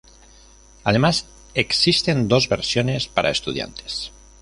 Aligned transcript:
Además, 0.83 1.27
existen 1.53 2.27
dos 2.27 2.49
versiones 2.49 3.07
para 3.07 3.29
estudiantes. 3.29 4.11